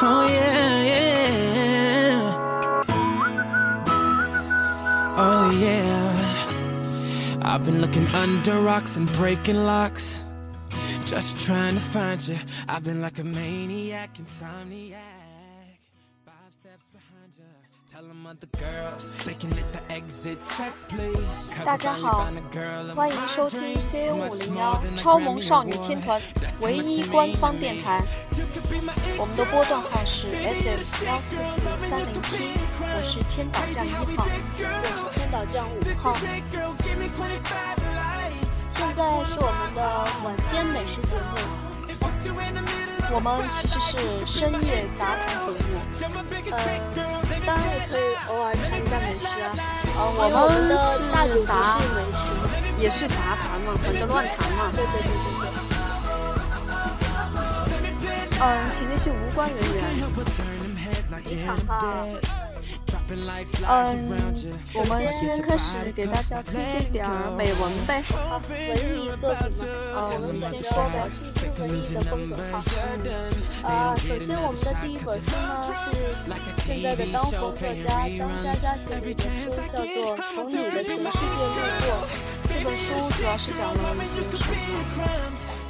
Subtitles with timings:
[0.00, 2.22] Oh yeah, yeah.
[5.16, 7.42] Oh yeah.
[7.42, 10.28] I've been looking under rocks and breaking locks.
[11.04, 12.36] Just trying to find you.
[12.68, 15.17] I've been like a maniac, insomniac.
[21.64, 22.26] 大家好
[22.96, 23.60] 欢迎收听
[23.92, 26.18] cn 五零幺超萌少女天团
[26.62, 28.02] 唯一官方电台。
[29.18, 36.14] 我们的波段号是 ss 幺四四三零七我是千岛酱一号我是千岛酱五号。
[38.74, 39.82] 现在是我们的
[40.24, 41.68] 晚间美食节目。
[43.10, 45.80] 我们其实是深夜杂谈节目。
[46.50, 49.54] 呃当然也可以偶尔参加美食啊。
[49.96, 50.12] 呃，我
[50.48, 50.72] 们的
[51.12, 52.22] 大主题是，美食，
[52.82, 54.70] 也是杂谈嘛，反正乱谈嘛。
[54.74, 55.48] 对对对对对。
[58.40, 59.76] 嗯，请那些无关人员。
[61.24, 62.06] 职场哈，
[63.10, 63.16] 嗯
[64.74, 68.02] 我们先开始给大家推荐点儿美文呗。
[68.08, 71.08] 好，文艺作品嘛，啊，我们你先说呗。
[71.08, 72.60] 记录文艺的风格哈。
[73.64, 75.72] 呃，首先我们的第一本书呢是
[76.60, 82.04] 现在的当红作家张嘉佳写的一本书，叫做《从你的全世界路过》。
[82.44, 84.52] 这本书主要是讲了一些什么？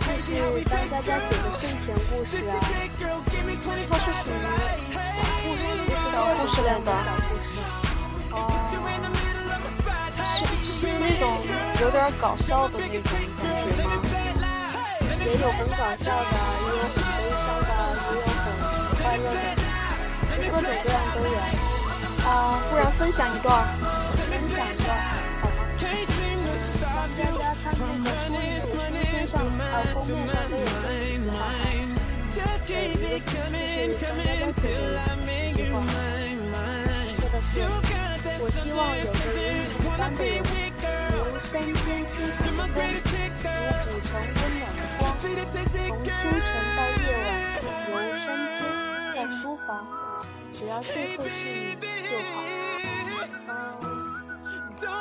[0.02, 0.34] 这是
[0.66, 2.50] 张嘉佳写的睡前故事啊，
[3.88, 5.06] 它是属于小
[5.44, 5.62] 故事
[6.62, 6.90] 小故事类的。
[8.32, 11.22] 哦，是是那种
[11.80, 13.90] 有点搞笑的那种感觉吗？
[15.24, 17.70] 也有很搞笑的，也有很悲伤的，
[18.10, 18.46] 也有很
[18.96, 19.62] 快乐的，
[20.50, 21.36] 各种各样都有。
[22.28, 22.30] 啊，
[22.70, 23.48] 不然分享一段。
[24.18, 24.86] 分享一段
[25.40, 25.60] 好吗？
[25.78, 25.82] 张
[27.16, 27.66] 嘉佳他
[28.28, 33.56] 那个书里书身上呃封面上都有个喜喜哈哈，对，一个是
[33.98, 34.96] 张嘉佳写的
[35.44, 35.74] 一句话，
[38.40, 39.38] 我希望有个如你
[39.72, 40.36] 一般的人，
[41.10, 41.20] 如
[41.50, 41.76] 山间
[42.06, 42.76] 清晨的风，
[43.84, 45.24] 如古城温暖的光，从
[46.04, 47.26] 清晨到夜晚，
[47.90, 47.92] 由
[48.24, 48.60] 山间
[49.16, 49.68] 到书房，
[50.52, 52.36] 只要最后是你就好。
[53.48, 53.50] 嗯。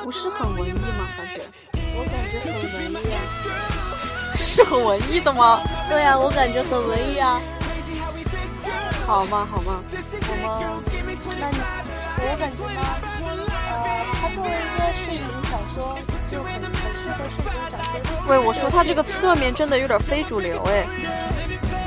[0.04, 0.80] 不是很文艺吗？
[1.16, 1.42] 感觉
[1.96, 3.16] 我感觉很文艺啊。
[4.36, 5.62] 是很文艺的吗？
[5.90, 7.40] 对呀、我感觉很文艺啊。
[9.06, 10.46] 好嘛好嘛，我们
[11.40, 11.56] 那你，
[12.20, 12.82] 我感觉呢，
[13.72, 13.86] 呃，
[14.20, 15.78] 他作为一个睡眠小说，
[16.26, 16.66] 就很很
[16.98, 18.28] 适合睡前小说。
[18.28, 20.86] 喂，我说他这个侧面真的有点非主流哎。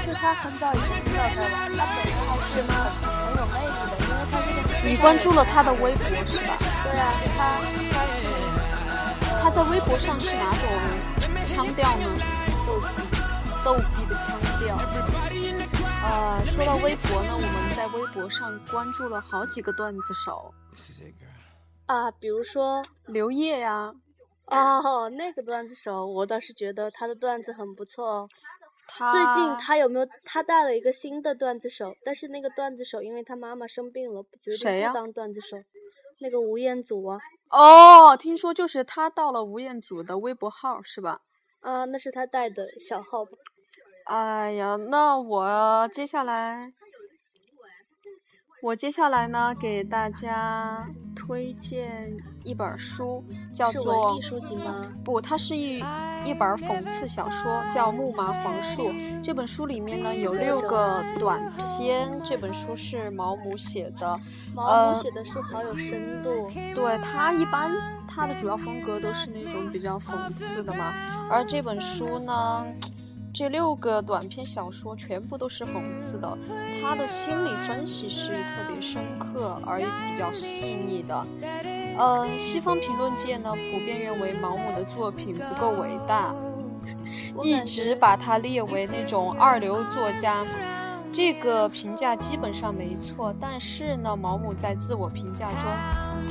[0.07, 4.59] 就是他很早以前就知道了，他本人还是很很有魅力的，因为他这个。
[4.89, 6.57] 你关注了他的微博是吧？
[6.85, 7.39] 对啊，他
[7.93, 8.19] 他是
[9.43, 10.65] 他在微博上是哪种
[11.47, 12.07] 腔调呢？
[12.67, 12.87] 逗比。
[13.63, 14.27] 逗比的腔
[14.59, 14.79] 调。
[16.21, 20.53] 呃，说到微博呢，我们在微博上关注了好几个段子手.
[21.87, 23.91] 啊，比如说，刘烨呀，
[24.45, 28.29] 哦，那个段子手，我倒是觉得他的段子很不错哦。
[28.87, 31.97] 他最近他有没有他带了一个新的段子手？
[32.05, 35.57] 但是那个段子手因为他妈妈生病了，决定不当段子手。
[36.19, 41.23] 那个吴彦祖啊，哦，听说就是他到了吴彦祖的微博号是吧？
[41.61, 43.33] 啊，那是他带的小号吧？
[44.11, 46.73] 哎呀，那我接下来，
[48.61, 50.85] 我接下来呢，给大家
[51.15, 54.19] 推荐一本书，叫是做？
[55.05, 55.79] 不，它是一
[56.25, 58.91] 一本讽刺小说，叫《木麻黄树》。
[59.23, 64.19] 这本书里面呢有六个短篇，这本书是毛姆写的。
[64.53, 67.71] 毛呃姆写的书好有深度，对他一般
[68.09, 70.93] 他的主要风格都是那种比较讽刺的嘛，
[71.31, 72.67] 而这本书呢，
[73.33, 76.39] 这六个短篇小说全部都是讽刺的，
[76.83, 81.27] 他的心理分析是特别深刻而比较细腻的。
[81.99, 86.35] 嗯，西方评论界呢普遍认为毛姆的作品不够伟大，
[87.43, 90.45] 一直把他列为那种二流作家。
[91.13, 95.63] 这个评价基本上没错，但是呢，毛姆在自我评价中，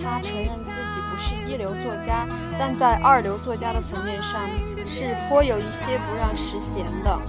[0.01, 2.25] 他承认自己不是一流作家，
[2.57, 4.49] 但在二流作家的层面上
[4.87, 7.19] 是颇有一些不让实闲的。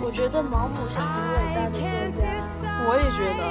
[0.00, 1.80] 我觉得毛姆是很伟大的作
[2.20, 2.26] 家。
[2.86, 3.42] 我也觉得，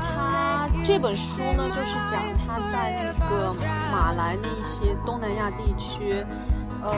[0.00, 3.54] 他这本书呢，就是讲他在那个
[3.90, 6.24] 马来那些东南亚地区，
[6.82, 6.90] 嗯、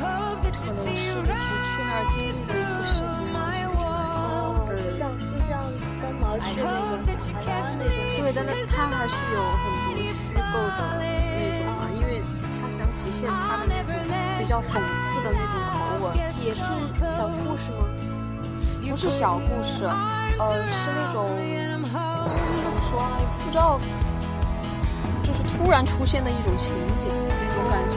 [0.00, 1.91] 可能是就是去
[6.42, 6.66] 三毛
[7.16, 11.00] 去那个海南那种，对，但是他还是有很多虚构的那
[11.58, 12.10] 种嘛，因为
[12.60, 13.94] 他想体现他的那种
[14.38, 16.62] 比较讽刺的那种口吻，也是
[17.06, 17.86] 小故事吗？
[18.90, 19.84] 不是小故事。
[20.38, 21.30] 呃，是那种
[22.60, 23.14] 怎么说呢？
[23.44, 23.78] 不知道，
[25.22, 27.96] 就是突然出现的一种情景，那种感觉，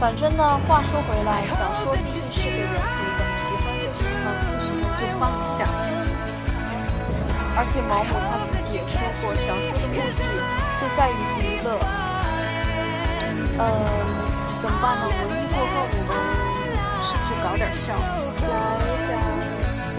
[0.00, 2.72] 反正呢，话说回来，小说毕竟是给人读
[3.20, 5.68] 的，喜欢就喜欢，不喜欢就放下。
[7.54, 10.24] 而且毛姆他自己也说过，小说的目的
[10.80, 11.76] 就在于娱乐。
[13.60, 13.68] 呃，
[14.58, 15.04] 怎么办呢？
[15.04, 16.16] 文艺过后，我们
[17.04, 17.92] 是不是搞点笑？
[18.48, 18.56] 来，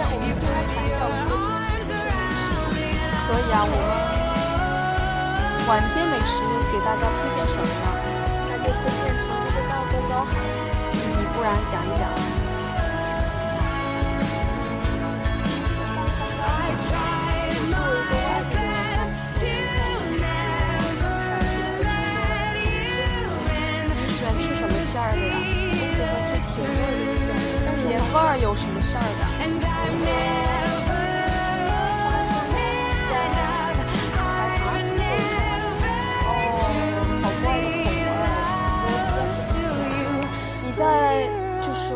[0.09, 2.09] 我们今天谈笑一个主题是美
[2.41, 2.49] 食。
[3.29, 6.41] 可以啊，我们晚间美食
[6.73, 8.00] 给大家推荐什么呢？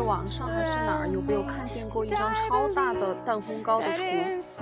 [0.06, 4.02] 网上还是哪儿有没有看见过一张超大的蛋烘糕的图？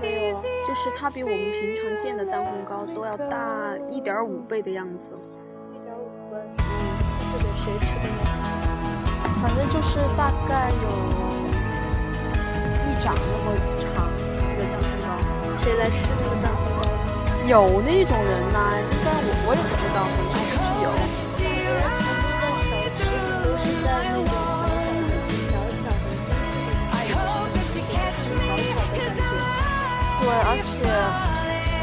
[0.00, 0.34] 没有
[0.66, 5.18] 就是它比我们平常见的蛋烘糕都要大一点五倍的样子。
[5.70, 6.64] 一点五倍，嗯，
[7.36, 8.24] 这给谁吃的呢？
[9.42, 10.88] 反正就是大概有
[12.88, 14.08] 一掌那么长
[14.48, 15.06] 那个蛋烘糕。
[15.58, 16.88] 谁来吃那个蛋烘糕？
[17.46, 20.88] 有那种人呐、应该我我也不知道，反正就是有。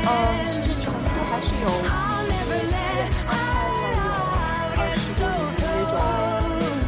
[0.03, 0.09] 呃，
[0.47, 1.87] 其实成都还是有一
[2.17, 2.29] 些
[2.67, 2.73] 店，
[3.25, 4.03] 它开了有
[4.77, 5.93] 二十多年的那种，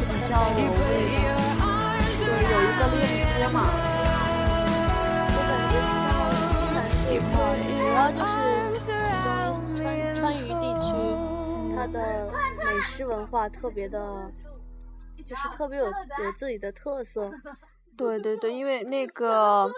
[0.00, 0.82] 比较有味
[1.22, 1.62] 道。
[2.24, 3.56] 对，有一个链接嘛。
[5.30, 6.02] 我感觉像
[6.42, 7.32] 西南这一块，
[7.78, 8.32] 主要就是
[8.78, 8.86] 集
[9.22, 9.26] 中
[9.76, 9.78] 川
[10.14, 10.86] 川渝地区，
[11.76, 11.96] 它的
[12.58, 13.98] 美食文化特别的，
[15.24, 17.30] 就是特别有有自己的特色。
[17.96, 19.70] 对对对，因为那个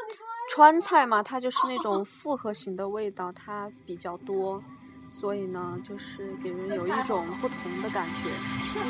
[0.48, 4.62] 川菜嘛，它就是那种复合型的味道，它比较多，
[5.08, 8.30] 所以呢，就是给人有一种不同的感觉。
[8.76, 8.80] 嗯，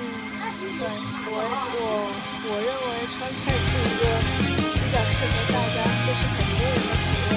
[0.79, 0.87] 对
[1.27, 1.35] 我
[1.73, 1.81] 我
[2.45, 4.05] 我认为川菜是一个
[4.77, 7.35] 比较适合大家，就是很多人的口味。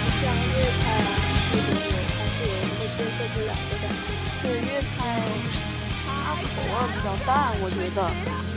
[0.00, 1.06] 不像粤菜啊，
[1.52, 4.08] 这种有还是有人会接受不了的感觉。
[4.42, 4.96] 对粤菜，
[6.04, 6.08] 它
[6.40, 8.47] 口味比较淡，我觉得。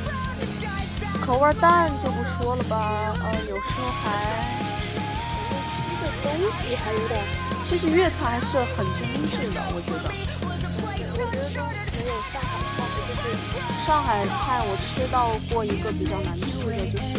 [1.31, 4.11] 口味儿淡就不说了吧，呃，有时候还，
[5.71, 7.23] 吃的东西还有点，
[7.63, 10.11] 其实粤菜还是很精致的，我觉得。
[10.43, 10.51] 我
[10.93, 13.23] 觉得没有上海菜就是
[13.85, 17.15] 上海菜我吃到过一个比较难吃的，就是，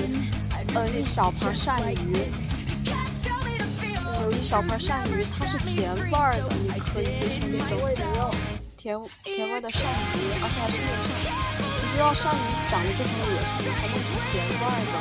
[0.74, 2.12] 呃，一小盘鳝鱼，
[4.20, 7.78] 有一小盘鳝鱼，它是甜味儿的，你可以接受那种。
[8.76, 11.08] 甜甜味的鳝鱼，而且还是那种，
[11.92, 14.52] 知道鳝鱼长得就很恶心，还能是甜味
[14.90, 14.94] 的，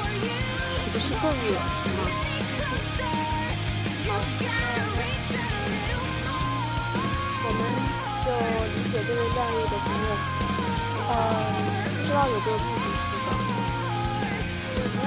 [0.78, 1.34] 岂不是更恶
[1.72, 2.00] 心吗？
[7.44, 7.60] 我们
[8.26, 8.28] 就
[8.76, 10.10] 理解这位靓丽的朋友。
[11.08, 11.16] 呃，
[11.96, 13.28] 不知道有没有录进去的。
[15.00, 15.04] 好，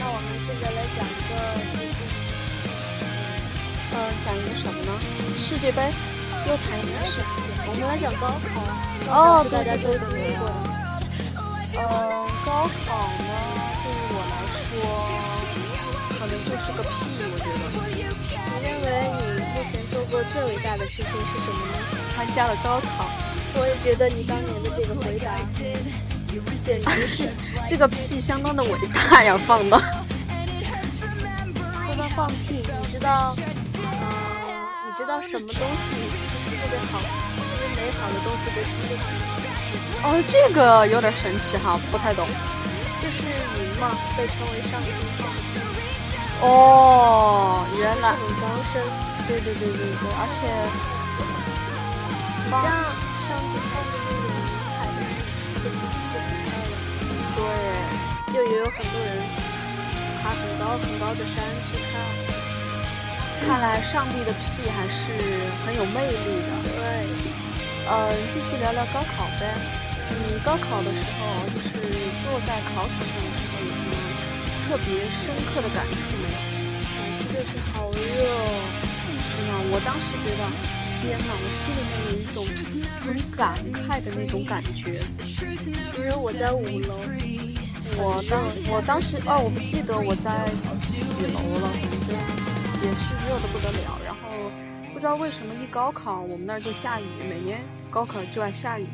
[0.00, 1.30] 那我们现在来讲一个
[1.76, 1.94] 就是
[3.92, 3.94] 呃，
[4.24, 4.90] 讲一个什么呢？
[5.38, 5.92] 世界杯，
[6.46, 7.51] 又谈一个世界杯。
[7.72, 8.60] 我们来讲高考。
[9.08, 10.52] 哦是大家都经历过的。
[11.74, 11.80] 呃，
[12.44, 13.32] 高考呢，
[13.80, 14.76] 对于我来说，
[16.20, 16.92] 可能就是个屁，
[17.32, 17.64] 我觉得。
[18.28, 18.86] 你认为
[19.16, 21.74] 你目前做过最伟大的事情是什么呢？
[22.14, 23.08] 参加了高考，
[23.54, 27.30] 我也觉得你当年的这个回答，简直是
[27.68, 29.78] 这个屁相当的伟大呀，放的。
[31.86, 33.34] 说到放屁，你知道，
[33.82, 35.56] 呃，你知道什么东西
[36.44, 37.00] 是特别好、
[37.82, 38.94] 美好的东西被称为
[40.04, 42.24] 哦，这个有点神奇哈，不太懂。
[43.02, 44.86] 就是云嘛，被称为上帝
[45.18, 45.26] 下
[46.46, 48.78] 哦，原来是，很高深。
[49.26, 50.46] 对对对对对，而且
[52.50, 52.62] 方。
[52.62, 52.70] 像
[53.26, 54.30] 上次看的那种
[54.78, 55.02] 海的
[55.58, 55.82] 视频
[56.14, 56.78] 就很漂亮，
[57.34, 57.42] 对，
[58.32, 59.10] 就也有很多人
[60.22, 61.98] 爬很高很高的山去看。
[63.44, 65.10] 看来上帝的屁还是
[65.66, 66.50] 很有魅力的。
[66.62, 66.78] 对，
[67.94, 69.52] 嗯，继续聊聊高考呗。
[70.08, 71.76] 嗯高考的时候，就是
[72.24, 76.38] 坐在考场上的时候，有什么特别深刻的感触没有？
[76.96, 78.64] 嗯，就是好热哦。
[79.28, 79.60] 是吗？
[79.70, 80.42] 我当时觉得，
[80.88, 82.48] 天呐，我心里面有一种
[83.04, 84.98] 很感慨的那种感觉。
[85.98, 86.96] 因为我在五楼，
[87.98, 88.40] 我当
[88.72, 90.48] 我当时哦，我不记得我在
[90.80, 92.16] 几楼了，反正
[92.82, 94.11] 也是热的不得了。
[95.02, 98.86] 不知道为什么一高考，我们那儿就下雨，每年高考就爱下雨，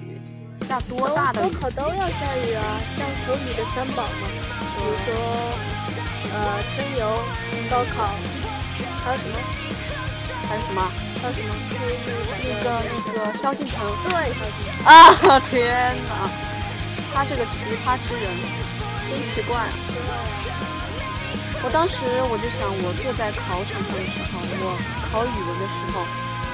[0.62, 1.52] 下多大的雨？
[1.52, 4.24] 高考都要下雨啊，像求雨的三宝嘛，
[4.72, 5.12] 比如说
[6.32, 7.04] 呃春游、
[7.68, 8.08] 高考，
[9.04, 9.36] 还有什么？
[10.48, 10.80] 还有什么？
[11.20, 11.54] 还有什么？
[11.68, 12.10] 就是
[12.42, 14.88] 那个那个萧敬腾对，萧敬腾。
[14.88, 15.38] 啊！
[15.40, 16.10] 天哪，
[17.12, 18.32] 他这个奇葩之人
[19.10, 19.68] 真奇怪。
[21.64, 24.78] 我当时我就想，我坐在考场上的时候，我
[25.10, 26.06] 考语文的时候，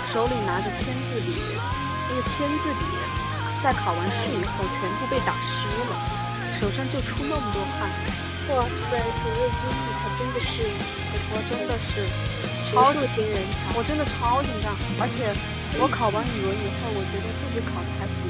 [0.08, 1.36] 手里拿着签字笔，
[2.08, 2.82] 那个签字笔
[3.60, 5.92] 在考完试以后全部被打湿了，
[6.56, 7.92] 手上就出那么多汗，
[8.48, 10.64] 哇塞，主任心理还真的是
[11.32, 12.08] 我真的是
[12.72, 13.76] 超级术型人才。
[13.76, 15.36] 我真的超紧张，而且
[15.78, 18.24] 我考完语文以后，我觉得自己考的还行，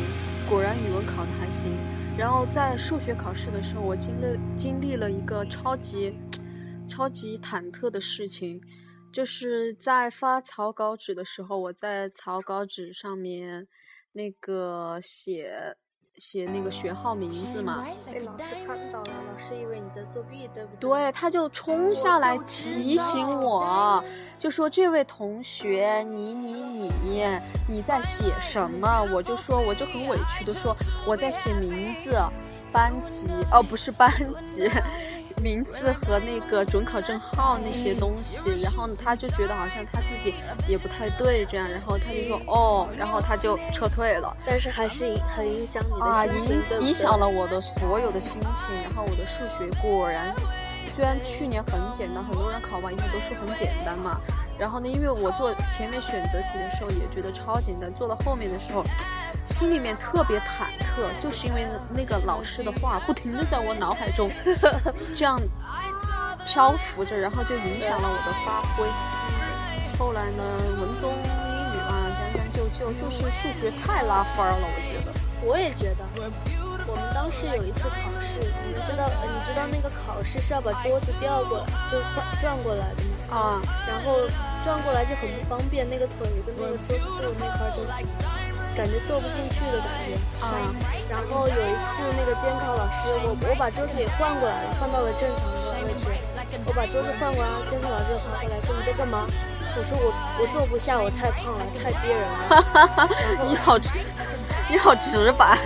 [0.51, 1.71] 果然语文考的还行。
[2.19, 6.15] 然后在数学考试的时候，我经历经历了一个超级
[6.89, 8.61] 超级忐忑的事情，
[9.13, 13.67] 就是在发草稿纸的时候，我在草稿纸上面
[14.13, 15.77] 那个写
[16.17, 20.89] 写那个学号名字嘛，被老师看到了，老师以为你在作弊，对不对？
[20.89, 24.03] 对，他就冲下来提醒我，
[24.39, 27.25] 就说这位同学，你你你
[27.69, 29.03] 你在写什么？
[29.13, 32.17] 我就说，我就很委屈的说，我在写名字、
[32.73, 34.09] 班级，哦，不是班
[34.41, 34.71] 级。
[35.43, 40.35] 名字和那个准考证号那些东西，然后，他就觉得好像他自己
[40.69, 44.35] 也不太对这样，然后他就说哦，然后他就撤退了。
[44.47, 48.75] 但是还是影很影响你啊，的心情，影对对影响了我的所有的心情。
[48.83, 50.35] 然后我的数学果然，
[50.95, 54.21] 虽然去年很简单，很多人考完以后都说很简单嘛。
[54.65, 58.83] 然后呢，因为我做前面选择题的时候也觉得超简单，做到后面的时候，
[59.45, 64.31] 心里面特别忐忑，就是因为那个老师的话不停的在我脑海中
[65.15, 65.39] 这样
[66.47, 68.89] 漂浮着，然后就影响了我的发挥。
[69.99, 70.43] 后来呢，
[70.81, 75.13] 文综、英语啊，将将就就，就是数学太拉分儿了，我觉得。
[75.45, 76.07] 我也觉得，
[76.89, 83.37] 我们当时有一次考试，你们知道，呃你知道那个考试是要把桌子调过来，就换转过来的吗？
[83.37, 84.25] 啊，然后
[84.65, 87.85] 转过来就很不方便，那个腿跟那个桌子肚那块儿都
[88.75, 90.17] 感觉坐不进去的感觉。
[90.41, 90.75] 啊
[91.11, 95.55] 然后有一次那个监考老师，我我把桌子也换过来了，换到了正常的
[95.85, 96.09] 位置。
[96.67, 99.27] 我把桌子换过来，监考老师爬过来说你在干嘛？
[99.77, 103.09] 我说我我坐不下，我太胖了，太憋人了。
[103.47, 103.91] 你好直，
[104.71, 105.59] 你好直白。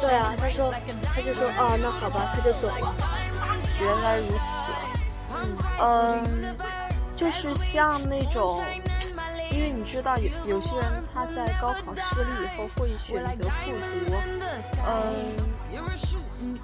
[0.00, 0.72] 对啊，他说
[1.14, 2.94] 他就说哦，那好吧，他就走了。
[3.78, 4.72] 原来如此。
[5.28, 6.56] 嗯嗯，
[7.16, 8.62] 就是像那种，
[9.50, 14.14] 因为你知道有有些人他在高考失利以后会选择复读。
[14.86, 15.34] 嗯，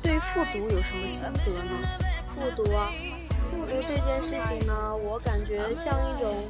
[0.03, 1.89] 对于复读有什么心得呢？
[2.27, 2.91] 复读啊，
[3.51, 6.45] 复读这件事情呢，我感觉像一种，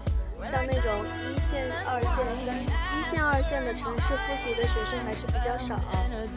[0.50, 2.12] 像那种一线、二线、
[2.44, 5.76] 三一线、二线的城市复习的学生还是比较少，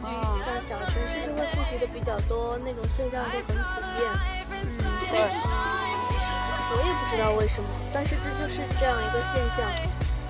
[0.06, 4.08] 啊，像小城市就会复习的比较多，那种现象会很普遍。
[4.50, 4.54] 嗯，
[5.10, 5.18] 对，
[6.76, 9.64] 我也不知道为什么，但是这就是这样一个现象。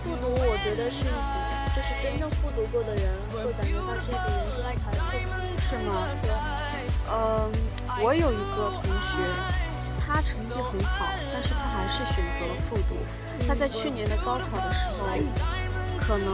[0.07, 1.27] 复读，我觉得是一股，
[1.75, 5.11] 就是真正复读过的人会感觉到是一股人生财富。
[5.59, 6.07] 是吗？
[7.11, 7.51] 嗯，
[7.99, 9.19] 我有一个同学，
[9.99, 12.95] 他成绩很好，但是他还是选择了复读。
[13.49, 15.11] 他在去年的高考的时候，
[15.99, 16.31] 可能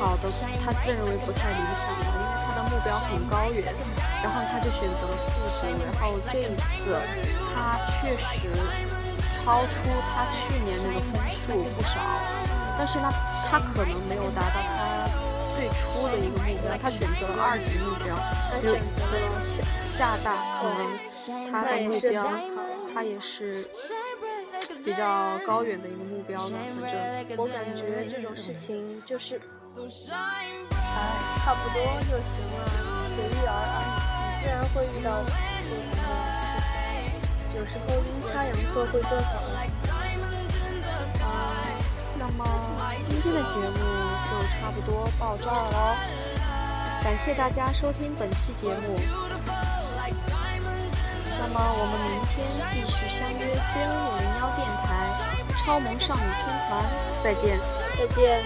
[0.00, 0.32] 考的
[0.64, 3.68] 他自认为不太理想吧，因为他的目标很高远，
[4.24, 5.68] 然后他就选择了复读。
[5.84, 6.96] 然后这一次，
[7.52, 8.48] 他确实
[9.42, 11.98] 超出他去年那个分数不少，
[12.78, 13.08] 但是呢，
[13.48, 15.08] 他可能没有达到他
[15.56, 18.16] 最初的一个目标，他选择了二级目标，
[18.62, 20.80] 有选择了下下大，可能
[21.50, 22.30] 他的目标，
[22.92, 23.68] 他也是
[24.84, 26.50] 比较高远的一个目标了。
[26.80, 29.40] 反正我感觉这种事情就是，
[30.80, 30.96] 哎，
[31.44, 32.60] 差不多就行了，
[33.08, 33.74] 随遇而安。
[34.20, 35.34] 你自然会遇到不同
[35.92, 35.98] 的，
[37.60, 39.32] 有时候阴差阳错会更好。
[41.20, 41.52] 啊，
[42.18, 42.42] 那么
[43.06, 43.76] 今天的节目
[44.24, 45.94] 就差不多到这儿喽，
[47.04, 48.98] 感谢大家收听本期节目。
[51.38, 54.88] 那么我们明天继续相约 C N 五零幺电台
[55.62, 56.82] 超萌少女天团，
[57.22, 57.60] 再见，
[57.98, 58.40] 再见。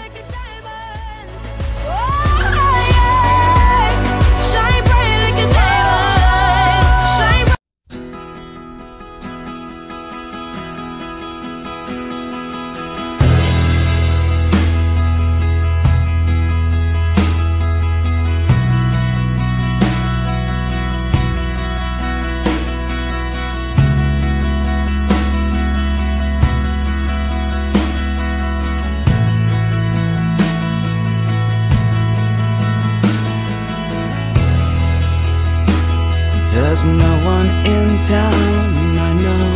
[36.85, 39.49] No one in town, I know.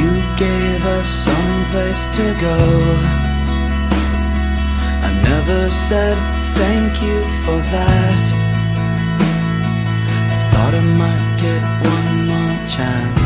[0.00, 2.58] You gave us some place to go.
[5.06, 6.16] I never said
[6.58, 8.22] thank you for that.
[10.34, 11.62] I thought I might get
[11.94, 13.20] one more chance.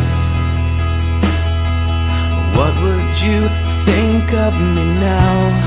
[2.57, 3.49] What would you
[3.87, 5.64] think of me now?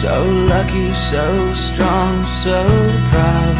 [0.00, 2.62] So lucky, so strong, so
[3.10, 3.56] proud.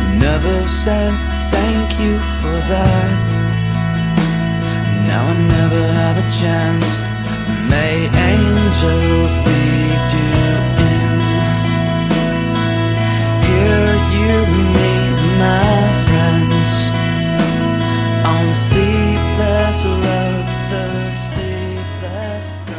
[0.00, 1.12] I never said
[1.52, 3.20] thank you for that.
[5.06, 6.90] Now I never have a chance.
[7.70, 10.32] May angels lead you
[10.90, 11.18] in.
[13.46, 14.34] Here you
[14.76, 15.70] meet my
[16.06, 16.70] friends
[18.26, 19.11] on sleep.